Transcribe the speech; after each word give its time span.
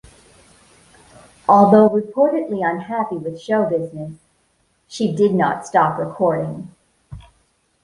Although 1.47 1.89
reportedly 1.91 2.67
unhappy 2.67 3.17
with 3.17 3.39
show 3.39 3.69
business, 3.69 4.13
she 4.87 5.15
did 5.15 5.31
not 5.35 5.67
stop 5.67 5.99
recording. 5.99 6.73